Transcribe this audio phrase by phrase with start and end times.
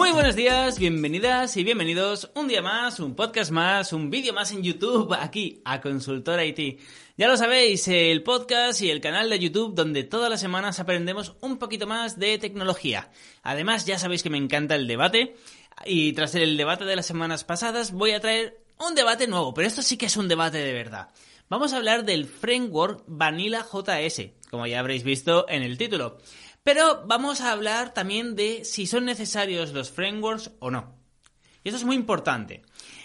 [0.00, 4.50] Muy buenos días, bienvenidas y bienvenidos un día más, un podcast más, un vídeo más
[4.50, 6.80] en YouTube, aquí a Consultor IT.
[7.18, 11.36] Ya lo sabéis, el podcast y el canal de YouTube donde todas las semanas aprendemos
[11.42, 13.10] un poquito más de tecnología.
[13.42, 15.36] Además, ya sabéis que me encanta el debate
[15.84, 19.68] y tras el debate de las semanas pasadas voy a traer un debate nuevo, pero
[19.68, 21.10] esto sí que es un debate de verdad.
[21.50, 26.16] Vamos a hablar del framework Vanilla JS, como ya habréis visto en el título.
[26.62, 30.94] Pero vamos a hablar también de si son necesarios los frameworks o no.
[31.64, 32.62] Y eso es muy importante.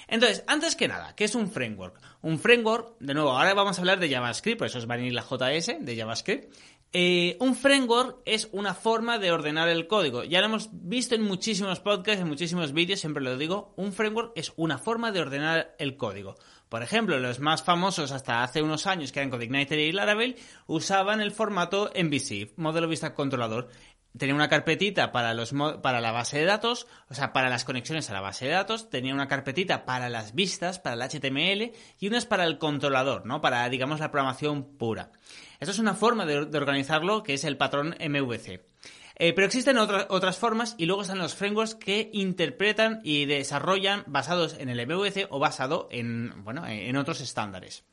[0.07, 1.99] Entonces, antes que nada, ¿qué es un framework?
[2.21, 5.77] Un framework, de nuevo, ahora vamos a hablar de JavaScript, por eso es Vanilla JS
[5.79, 6.53] de JavaScript.
[6.97, 10.23] Eh, un framework es una forma de ordenar el código.
[10.23, 13.73] Ya lo hemos visto en muchísimos podcasts, en muchísimos vídeos, siempre lo digo.
[13.75, 16.35] Un framework es una forma de ordenar el código.
[16.75, 20.35] Por ejemplo, los más famosos hasta hace unos años, que eran CodeIgniter y Laravel,
[20.67, 23.69] usaban el formato MVC, modelo vista controlador.
[24.17, 28.09] Tenía una carpetita para, los, para la base de datos, o sea, para las conexiones
[28.09, 32.07] a la base de datos, tenía una carpetita para las vistas, para el HTML, y
[32.09, 33.39] unas para el controlador, ¿no?
[33.39, 35.13] Para, digamos, la programación pura.
[35.61, 38.74] Esto es una forma de organizarlo que es el patrón MVC.
[39.17, 44.55] Eh, pero existen otras formas y luego están los frameworks que interpretan y desarrollan basados
[44.59, 47.85] en el MVC o basado en, bueno, en otros estándares.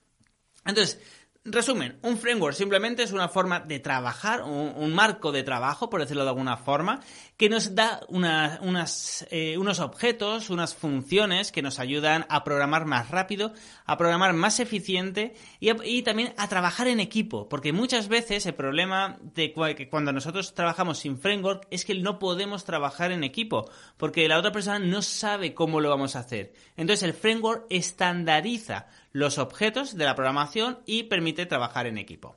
[0.64, 1.00] Entonces,
[1.44, 6.22] Resumen, un framework simplemente es una forma de trabajar, un, marco de trabajo, por decirlo
[6.22, 7.00] de alguna forma,
[7.36, 13.10] que nos da unas, eh, unos objetos, unas funciones que nos ayudan a programar más
[13.10, 13.52] rápido,
[13.86, 19.18] a programar más eficiente y, también a trabajar en equipo, porque muchas veces el problema
[19.34, 24.28] de que cuando nosotros trabajamos sin framework es que no podemos trabajar en equipo, porque
[24.28, 26.52] la otra persona no sabe cómo lo vamos a hacer.
[26.76, 32.36] Entonces el framework estandariza los objetos de la programación y permite trabajar en equipo.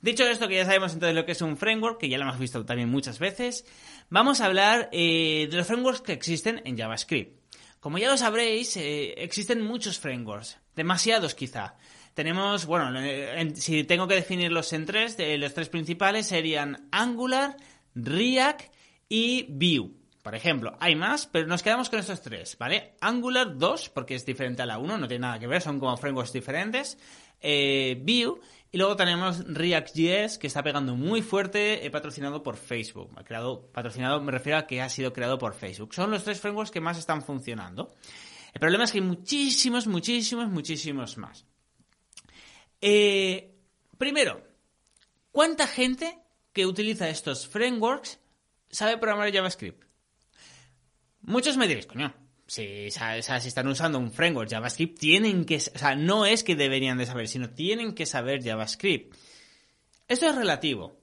[0.00, 2.38] Dicho esto, que ya sabemos entonces lo que es un framework, que ya lo hemos
[2.38, 3.64] visto también muchas veces,
[4.10, 7.40] vamos a hablar eh, de los frameworks que existen en JavaScript.
[7.78, 11.76] Como ya lo sabréis, eh, existen muchos frameworks, demasiados quizá.
[12.14, 12.92] Tenemos, bueno,
[13.54, 17.56] si tengo que definirlos en tres, los tres principales serían Angular,
[17.94, 18.74] React
[19.08, 20.01] y Vue.
[20.22, 22.94] Por ejemplo, hay más, pero nos quedamos con estos tres, ¿vale?
[23.00, 25.96] Angular 2, porque es diferente a la 1, no tiene nada que ver, son como
[25.96, 26.96] frameworks diferentes.
[27.40, 28.40] Eh, Vue,
[28.70, 33.10] y luego tenemos React.js, que está pegando muy fuerte, eh, patrocinado por Facebook.
[33.16, 35.92] Ha creado, patrocinado me refiero a que ha sido creado por Facebook.
[35.92, 37.92] Son los tres frameworks que más están funcionando.
[38.54, 41.44] El problema es que hay muchísimos, muchísimos, muchísimos más.
[42.80, 43.56] Eh,
[43.98, 44.40] primero,
[45.32, 46.18] ¿cuánta gente
[46.52, 48.20] que utiliza estos frameworks
[48.70, 49.91] sabe programar JavaScript?
[51.22, 52.12] Muchos me diréis, coño,
[52.46, 56.98] si, si están usando un framework JavaScript, tienen que, o sea, no es que deberían
[56.98, 59.14] de saber, sino tienen que saber JavaScript.
[60.08, 60.98] Esto es relativo,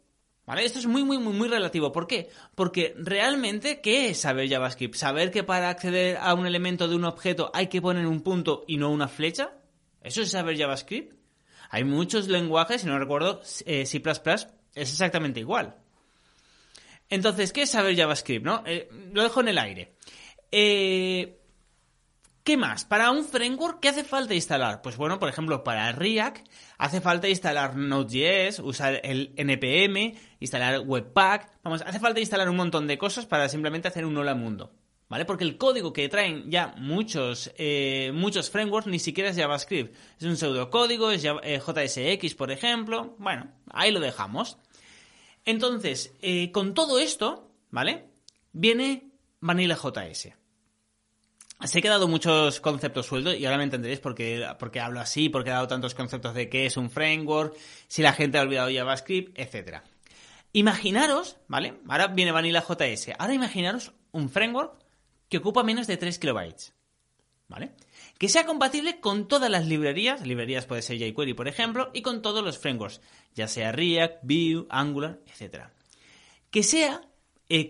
[0.45, 0.65] ¿vale?
[0.65, 1.91] Esto es muy, muy, muy, muy relativo.
[1.91, 2.29] ¿Por qué?
[2.53, 4.95] Porque realmente, ¿qué es saber JavaScript?
[4.95, 8.65] ¿Saber que para acceder a un elemento de un objeto hay que poner un punto
[8.67, 9.53] y no una flecha?
[10.03, 11.13] ¿Eso es saber JavaScript?
[11.71, 14.01] Hay muchos lenguajes, si no recuerdo, eh, C++
[14.75, 15.75] es exactamente igual.
[17.09, 18.45] Entonces, ¿qué es saber JavaScript?
[18.45, 18.63] No?
[18.65, 19.93] Eh, lo dejo en el aire.
[20.51, 21.39] Eh,
[22.43, 22.83] ¿Qué más?
[22.83, 24.81] Para un framework, ¿qué hace falta instalar?
[24.81, 26.47] Pues bueno, por ejemplo, para React
[26.79, 31.51] hace falta instalar Node.js, usar el NPM, instalar Webpack.
[31.63, 34.71] Vamos, hace falta instalar un montón de cosas para simplemente hacer un hola mundo.
[35.09, 35.25] ¿Vale?
[35.25, 39.95] Porque el código que traen ya muchos, eh, muchos frameworks ni siquiera es JavaScript.
[40.19, 43.15] Es un pseudocódigo, es JSX, por ejemplo.
[43.17, 44.57] Bueno, ahí lo dejamos.
[45.49, 46.13] Entonces,
[46.51, 48.05] con todo esto, ¿vale?
[48.51, 50.29] Viene Vanilla JS.
[51.65, 54.45] Se he quedado muchos conceptos sueltos y ahora me entenderéis por qué,
[54.79, 57.57] hablo así, porque he dado tantos conceptos de qué es un framework,
[57.87, 59.79] si la gente ha olvidado JavaScript, etc.
[60.53, 61.79] Imaginaros, ¿vale?
[61.87, 63.13] Ahora viene Vanilla JS.
[63.17, 64.85] Ahora imaginaros un framework
[65.29, 66.75] que ocupa menos de 3 kilobytes,
[67.49, 67.71] ¿vale?
[68.17, 72.21] Que sea compatible con todas las librerías, librerías puede ser jQuery, por ejemplo, y con
[72.21, 73.01] todos los frameworks,
[73.35, 75.65] ya sea React, Vue, Angular, etc.
[76.51, 77.01] Que sea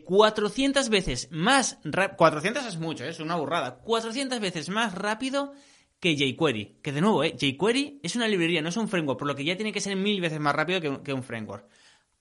[0.05, 1.79] 400 eh, veces más
[2.17, 3.09] 400 es mucho, ¿eh?
[3.09, 3.79] es una burrada.
[3.79, 5.53] 400 veces más rápido
[5.99, 6.79] que jQuery.
[6.81, 7.35] Que de nuevo, ¿eh?
[7.39, 9.95] jQuery es una librería, no es un framework, por lo que ya tiene que ser
[9.95, 11.65] mil veces más rápido que un, framework.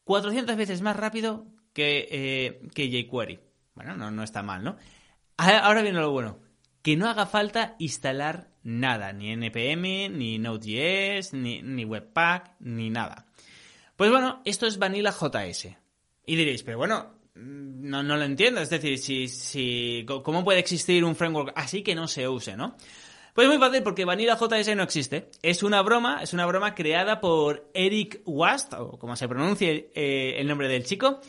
[0.05, 3.41] 400 veces más rápido que, eh, que jQuery.
[3.75, 4.77] Bueno, no, no está mal, ¿no?
[5.37, 6.48] Ahora viene lo bueno.
[6.83, 13.27] Que no haga falta instalar nada, ni NPM, ni Node.js, ni, ni Webpack, ni nada.
[13.97, 15.69] Pues bueno, esto es Vanilla JS.
[16.27, 18.61] Y diréis, pero bueno, no, no lo entiendo.
[18.61, 22.77] Es decir, si, si, ¿cómo puede existir un framework así que no se use, no?
[23.35, 25.31] Pues muy fácil, porque Vanilla JS no existe.
[25.43, 30.35] Es una broma, es una broma creada por Eric Wast, o como se pronuncie eh,
[30.39, 31.21] el nombre del chico.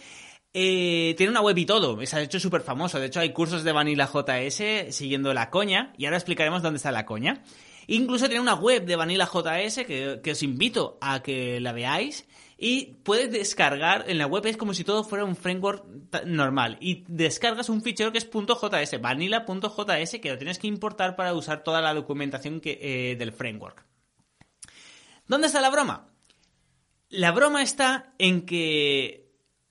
[0.54, 3.00] Eh, tiene una web y todo, se ha hecho súper famoso.
[3.00, 6.92] De hecho, hay cursos de Vanilla JS siguiendo la coña, y ahora explicaremos dónde está
[6.92, 7.44] la coña.
[7.92, 12.98] Incluso tiene una web de Vanilla JS que, os invito a que la veáis y
[13.04, 15.86] puedes descargar en la web es como si todo fuera un framework
[16.26, 21.34] normal y descargas un fichero que es .js, vanilla.js que lo tienes que importar para
[21.34, 23.84] usar toda la documentación eh, del framework.
[25.26, 26.10] ¿Dónde está la broma?
[27.10, 29.29] La broma está en que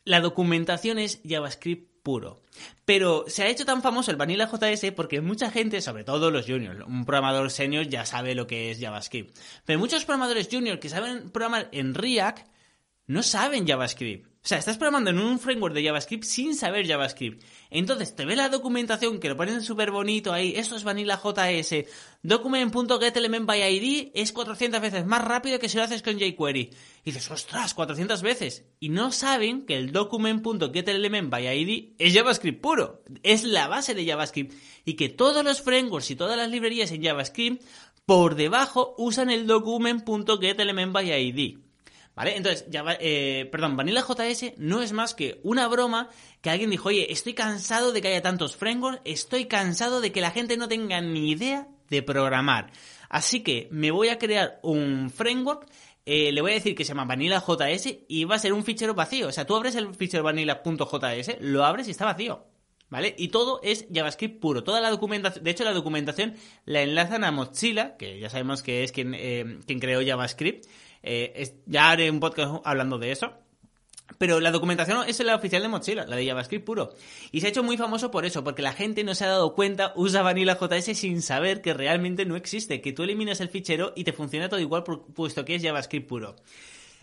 [0.08, 2.42] la documentación es JavaScript puro.
[2.86, 6.46] Pero se ha hecho tan famoso el Vanilla JS porque mucha gente, sobre todo los
[6.46, 9.36] juniors, un programador senior ya sabe lo que es JavaScript.
[9.66, 12.48] Pero muchos programadores juniors que saben programar en React
[13.06, 14.26] no saben JavaScript.
[14.48, 17.44] O sea, estás programando en un framework de JavaScript sin saber JavaScript.
[17.68, 21.84] Entonces te ve la documentación que lo ponen súper bonito ahí, esto es Vanilla JS,
[22.22, 26.70] document.getElementById es 400 veces más rápido que si lo haces con jQuery.
[27.04, 28.64] Y dices, ostras, 400 veces.
[28.80, 34.54] Y no saben que el document.getElementById es JavaScript puro, es la base de JavaScript.
[34.86, 37.62] Y que todos los frameworks y todas las librerías en JavaScript
[38.06, 41.67] por debajo usan el document.getElementById.
[42.18, 42.36] ¿Vale?
[42.36, 42.66] Entonces,
[42.98, 46.10] eh, perdón, Vanilla JS no es más que una broma
[46.40, 50.20] que alguien dijo, oye, estoy cansado de que haya tantos frameworks, estoy cansado de que
[50.20, 52.72] la gente no tenga ni idea de programar.
[53.08, 55.68] Así que me voy a crear un framework,
[56.06, 58.64] eh, le voy a decir que se llama Vanilla JS y va a ser un
[58.64, 59.28] fichero vacío.
[59.28, 62.46] O sea, tú abres el fichero vanilla.js, lo abres y está vacío.
[62.90, 63.14] ¿Vale?
[63.16, 64.64] Y todo es JavaScript puro.
[64.64, 68.82] Toda la documentación, de hecho la documentación la enlazan a Mozilla, que ya sabemos que
[68.82, 70.64] es quien, eh, quien creó JavaScript.
[71.02, 73.32] Eh, ya haré un podcast hablando de eso.
[74.16, 76.94] Pero la documentación es la oficial de Mozilla, la de JavaScript puro.
[77.30, 79.54] Y se ha hecho muy famoso por eso, porque la gente no se ha dado
[79.54, 83.92] cuenta, usa Vanilla JS sin saber que realmente no existe, que tú eliminas el fichero
[83.94, 86.36] y te funciona todo igual puesto que es JavaScript puro.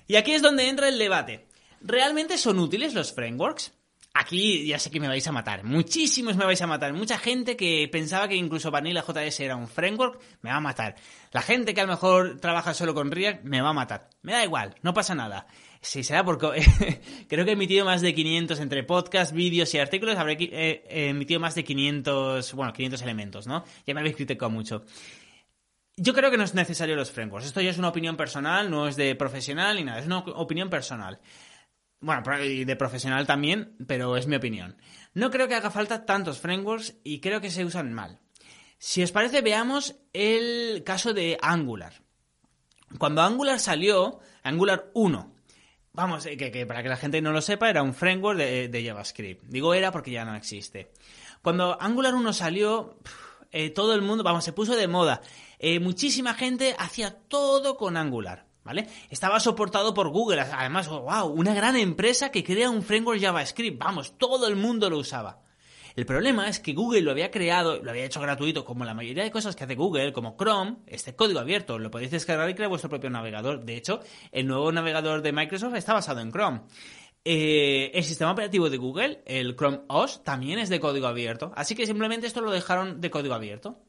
[0.07, 1.45] Y aquí es donde entra el debate.
[1.81, 3.71] ¿Realmente son útiles los frameworks?
[4.17, 5.65] Aquí ya sé que me vais a matar.
[5.65, 6.93] Muchísimos me vais a matar.
[6.93, 10.95] Mucha gente que pensaba que incluso Vanilla JS era un framework, me va a matar.
[11.33, 14.09] La gente que a lo mejor trabaja solo con React, me va a matar.
[14.21, 15.47] Me da igual, no pasa nada.
[15.81, 16.47] Si será porque
[17.27, 21.41] creo que he emitido más de 500 entre podcasts, vídeos y artículos, habré eh, emitido
[21.41, 23.65] más de 500, bueno, 500 elementos, ¿no?
[23.85, 24.85] Ya me habéis criticado mucho.
[25.97, 27.47] Yo creo que no es necesario los frameworks.
[27.47, 30.69] Esto ya es una opinión personal, no es de profesional ni nada, es una opinión
[30.69, 31.19] personal.
[32.05, 34.77] Bueno, y de profesional también, pero es mi opinión.
[35.15, 38.19] No creo que haga falta tantos frameworks y creo que se usan mal.
[38.77, 41.93] Si os parece, veamos el caso de Angular.
[42.99, 45.33] Cuando Angular salió, Angular 1,
[45.93, 49.45] vamos, eh, que, para que la gente no lo sepa, era un framework de, JavaScript.
[49.45, 50.91] Digo era porque ya no existe.
[51.41, 52.99] Cuando Angular 1 salió,
[53.51, 55.21] eh, todo el mundo, vamos, se puso de moda.
[55.57, 58.45] Eh, muchísima gente hacía todo con Angular.
[58.65, 58.87] ¿Vale?
[59.11, 64.17] Estaba soportado por Google, además, wow, una gran empresa que crea un framework JavaScript, vamos,
[64.17, 65.43] todo el mundo lo usaba.
[65.95, 69.23] El problema es que Google lo había creado, lo había hecho gratuito, como la mayoría
[69.23, 72.69] de cosas que hace Google, como Chrome, este código abierto, lo podéis descargar y crear
[72.69, 73.63] vuestro propio navegador.
[73.63, 74.01] De hecho,
[74.31, 76.61] el nuevo navegador de Microsoft está basado en Chrome.
[77.23, 81.53] Eh, el sistema operativo de Google, el Chrome OS, también es de código abierto.
[81.55, 83.79] Así que simplemente esto lo dejaron de código abierto.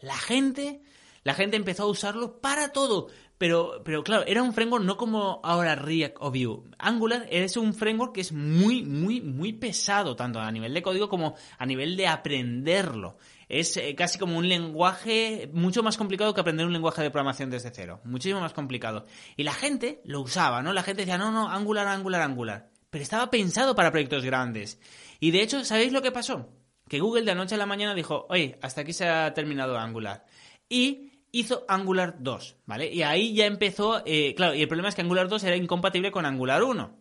[0.00, 0.80] La gente,
[1.24, 3.08] la gente empezó a usarlo para todo.
[3.40, 6.60] Pero, pero claro, era un framework no como ahora React o Vue.
[6.78, 11.08] Angular es un framework que es muy, muy, muy pesado, tanto a nivel de código
[11.08, 13.16] como a nivel de aprenderlo.
[13.48, 17.48] Es eh, casi como un lenguaje mucho más complicado que aprender un lenguaje de programación
[17.48, 18.02] desde cero.
[18.04, 19.06] Muchísimo más complicado.
[19.38, 20.74] Y la gente lo usaba, ¿no?
[20.74, 22.68] La gente decía, no, no, Angular, Angular, Angular.
[22.90, 24.78] Pero estaba pensado para proyectos grandes.
[25.18, 26.50] Y de hecho, ¿sabéis lo que pasó?
[26.88, 30.26] Que Google de anoche a la mañana dijo, oye, hasta aquí se ha terminado Angular.
[30.68, 32.92] Y hizo Angular 2, ¿vale?
[32.92, 36.10] Y ahí ya empezó, eh, claro, y el problema es que Angular 2 era incompatible
[36.10, 36.98] con Angular 1.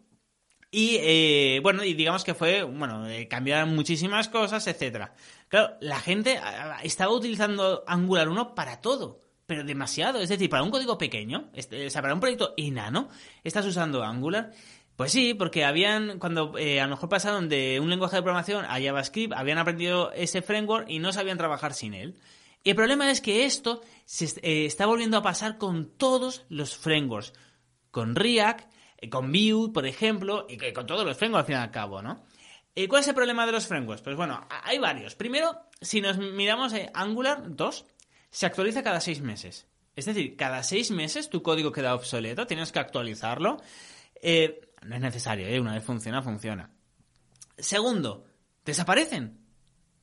[0.71, 5.13] Y eh, bueno, y digamos que fue, bueno, eh, cambiaron muchísimas cosas, etcétera.
[5.47, 6.39] Claro, la gente
[6.83, 10.19] estaba utilizando Angular 1 para todo, pero demasiado.
[10.19, 13.09] Es decir, para un código pequeño, este, o sea, para un proyecto enano,
[13.43, 14.51] estás usando Angular.
[14.95, 18.81] Pues sí, porque habían, cuando a lo mejor pasaron de un lenguaje de programación a
[18.81, 22.15] JavaScript, habían aprendido ese framework y no sabían trabajar sin él.
[22.63, 27.33] El problema es que esto se eh, está volviendo a pasar con todos los frameworks.
[27.91, 28.69] Con React,
[29.01, 32.01] eh, con Vue, por ejemplo, y con todos los frameworks al fin y al cabo,
[32.01, 32.23] ¿no?
[32.75, 34.03] Eh, ¿Cuál es el problema de los frameworks?
[34.03, 35.15] Pues bueno, hay varios.
[35.15, 37.85] Primero, si nos miramos eh, Angular 2,
[38.29, 39.67] se actualiza cada seis meses.
[39.95, 43.57] Es decir, cada seis meses tu código queda obsoleto, tienes que actualizarlo.
[44.83, 46.71] No es necesario, una vez funciona, funciona.
[47.57, 48.25] Segundo,
[48.63, 49.38] desaparecen.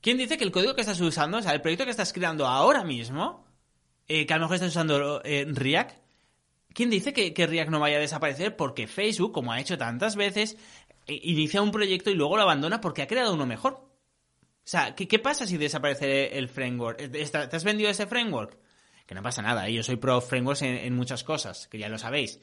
[0.07, 2.47] ¿Quién dice que el código que estás usando, o sea, el proyecto que estás creando
[2.47, 3.45] ahora mismo,
[4.07, 5.97] que a lo mejor estás usando React,
[6.73, 8.55] ¿quién dice que, React no vaya a desaparecer?
[8.55, 10.55] Porque Facebook, como ha hecho tantas veces,
[11.07, 13.73] inicia un proyecto y luego lo abandona porque ha creado uno mejor.
[13.73, 13.89] O
[14.63, 17.11] sea, ¿qué, pasa si desaparece el framework?
[17.11, 18.57] ¿Te has vendido ese framework?
[19.05, 19.73] Que no pasa nada, ¿eh?
[19.73, 22.39] yo soy pro frameworks en, muchas cosas, que ya lo sabéis.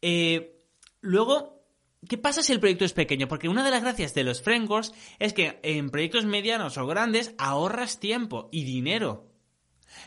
[0.00, 0.60] Eh,
[1.00, 1.59] luego,
[2.08, 3.28] ¿qué pasa si el proyecto es pequeño?
[3.28, 7.34] Porque una de las gracias de los frameworks es que en proyectos medianos o grandes
[7.38, 9.26] ahorras tiempo y dinero.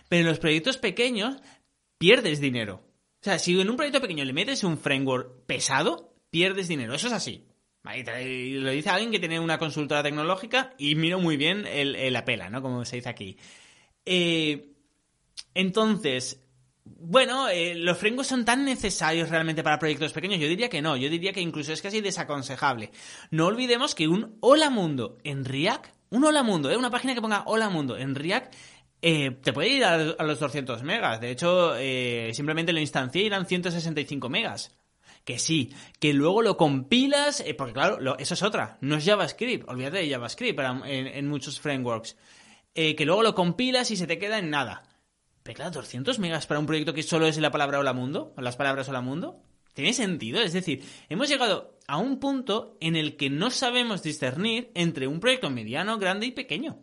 [0.10, 1.42] Pero en los proyectos pequeños
[1.98, 2.84] pierdes dinero.
[3.22, 6.94] O sea, si en un proyecto pequeño le metes un framework pesado, pierdes dinero.
[6.94, 7.48] Eso es así.
[7.84, 12.50] Lo dice alguien que tiene una consultora tecnológica y miro muy bien el, la pela,
[12.50, 12.62] ¿no?
[12.62, 13.38] Como se dice aquí.
[14.06, 14.74] Eh,
[15.54, 16.43] entonces,
[16.86, 20.40] bueno, eh, los frameworks son tan necesarios realmente para proyectos pequeños.
[20.40, 20.96] Yo diría que no.
[20.98, 22.92] Yo diría que incluso es casi desaconsejable.
[23.32, 26.78] No olvidemos que un Hola Mundo en React, un Hola Mundo, ¿eh?
[26.78, 28.54] una página que ponga Hola Mundo en React,
[29.02, 31.20] eh, te puede ir a, los 200 megas.
[31.20, 31.74] De hecho,
[32.34, 34.78] simplemente lo instancié y eran 165 megas
[35.24, 39.68] que sí, que luego lo compilas, eh, porque claro, eso es otra, no es JavaScript,
[39.70, 42.18] olvídate de JavaScript en, muchos frameworks,
[42.76, 44.84] eh, que luego lo compilas y se te queda en nada.
[45.44, 48.42] Pero claro, 200 megas para un proyecto que solo es la palabra hola mundo, o
[48.42, 49.42] las palabras hola mundo,
[49.74, 54.72] tiene sentido, es decir, hemos llegado a un punto en el que no sabemos discernir
[54.76, 56.80] entre un proyecto mediano, grande y pequeño.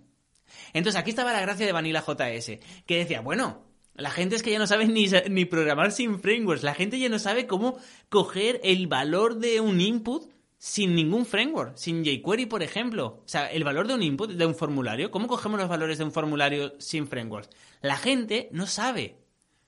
[0.72, 3.64] Entonces aquí estaba la gracia de Vanilla JS, que decía, bueno,
[3.94, 6.62] la gente es que ya no sabe ni, ni programar sin frameworks.
[6.62, 10.29] La gente ya no sabe cómo coger el valor de un input
[10.62, 13.22] sin ningún framework, sin jQuery, por ejemplo.
[13.24, 15.10] O sea, el valor de un input, de un formulario.
[15.10, 17.48] ¿Cómo cogemos los valores de un formulario sin frameworks?
[17.80, 19.16] La gente no sabe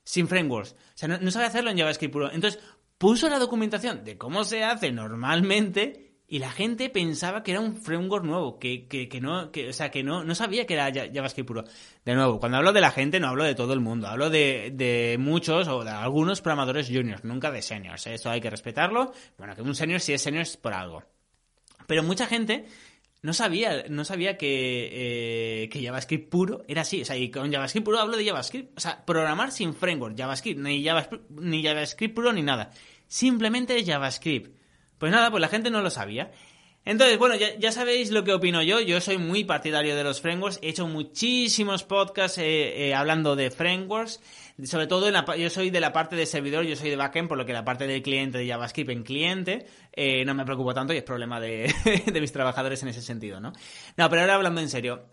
[0.04, 0.72] sin frameworks.
[0.72, 2.14] O sea, no, sabe hacerlo en JavaScript.
[2.32, 2.60] Entonces,
[2.98, 7.76] puso la documentación de cómo se hace normalmente y la gente pensaba que era un
[7.76, 11.46] framework nuevo, que, que, no, que, o sea, que no, no sabía que era JavaScript
[11.46, 11.64] puro.
[12.06, 14.72] De nuevo, cuando hablo de la gente no hablo de todo el mundo, hablo de,
[14.74, 18.14] de muchos o de algunos programadores juniors, nunca de seniors, ¿eh?
[18.14, 19.12] eso hay que respetarlo.
[19.36, 21.02] Bueno, que un senior sí es senior es por algo.
[21.86, 22.64] Pero mucha gente
[23.20, 27.02] no sabía, no sabía que, eh, que JavaScript puro era así.
[27.02, 28.78] O sea, y con JavaScript puro hablo de JavaScript.
[28.78, 32.70] O sea, programar sin framework, JavaScript, ni JavaScript, ni JavaScript puro ni nada.
[33.06, 34.61] Simplemente JavaScript.
[35.02, 36.30] Pues nada, pues la gente no lo sabía.
[36.84, 38.78] Entonces, bueno, ya, sabéis lo que opino yo.
[38.78, 40.60] Yo soy muy partidario de los frameworks.
[40.62, 44.20] He hecho muchísimos podcasts eh, eh, hablando de frameworks.
[44.62, 47.28] Sobre todo, en la, yo soy de la parte de servidor, yo soy de backend,
[47.28, 50.72] por lo que la parte del cliente de JavaScript en cliente eh, no me preocupo
[50.72, 51.74] tanto y es problema de,
[52.20, 53.52] mis trabajadores en ese sentido, ¿no?
[53.96, 55.06] No, pero ahora hablando en serio.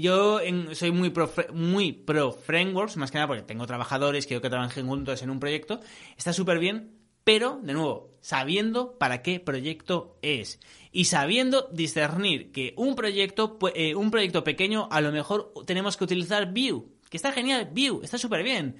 [0.00, 0.40] yo
[0.72, 4.88] soy muy pro, muy pro frameworks, más que nada porque tengo trabajadores, quiero que trabajen
[4.88, 5.78] juntos en un proyecto.
[6.16, 10.58] Está súper bien, pero, de nuevo, sabiendo para qué proyecto es
[10.90, 16.02] y sabiendo discernir que un proyecto, eh, un proyecto pequeño a lo mejor tenemos que
[16.02, 18.74] utilizar Vue, que está genial, Vue, está súper bien.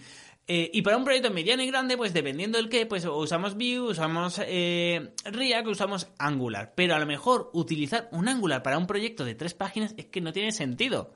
[0.48, 3.78] Eh, y para un proyecto mediano y grande, pues dependiendo del qué, pues usamos Vue,
[3.78, 6.72] usamos eh, React, usamos Angular.
[6.74, 10.20] Pero a lo mejor utilizar un Angular para un proyecto de tres páginas es que
[10.20, 11.12] no tiene sentido.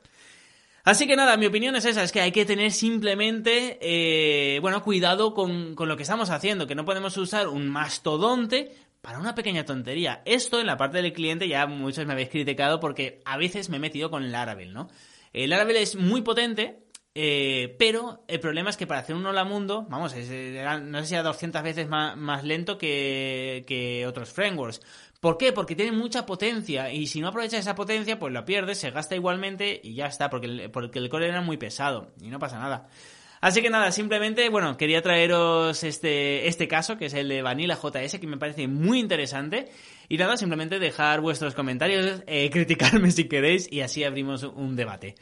[0.83, 4.83] Así que nada, mi opinión es esa, es que hay que tener simplemente, eh, bueno,
[4.83, 8.73] cuidado con, con, lo que estamos haciendo, que no podemos usar un mastodonte
[9.03, 10.23] para una pequeña tontería.
[10.25, 13.77] Esto en la parte del cliente ya muchos me habéis criticado porque a veces me
[13.77, 14.89] he metido con el Laravel, ¿no?
[15.33, 16.83] El Laravel es muy potente,
[17.15, 21.15] eh, pero el problema es que para hacer un hola mundo, vamos, no sé si
[21.15, 24.81] era 200 veces más, lento que, otros frameworks.
[25.21, 25.53] ¿Por qué?
[25.53, 29.15] Porque tiene mucha potencia y si no aprovechas esa potencia, pues lo pierdes, se gasta
[29.15, 32.59] igualmente y ya está, porque el, porque el core era muy pesado y no pasa
[32.59, 32.89] nada.
[33.41, 37.75] Así que nada, simplemente, bueno, quería traeros este, este caso, que es el de Vanilla
[37.75, 39.71] JS, que me parece muy interesante.
[40.11, 45.15] Y nada, simplemente dejar vuestros comentarios, eh, criticarme si queréis y así abrimos un debate.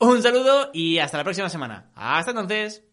[0.00, 1.90] Un saludo y hasta la próxima semana.
[1.94, 2.89] Hasta entonces.